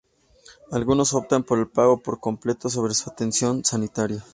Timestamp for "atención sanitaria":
3.11-4.25